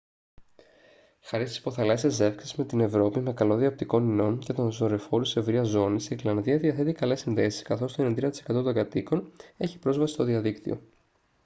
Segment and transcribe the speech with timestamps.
[1.21, 5.67] χάρη στις υποθαλάσσιες ζεύξεις με την ευρώπη με καλώδια οπτικών ινών και τους δορυφόρους ευρείας
[5.67, 10.81] ζώνης η γροιλανδία διαθέτει καλές συνδέσεις καθώς το 93% των κατοίκων έχει πρόσβαση στο διαδίκτυο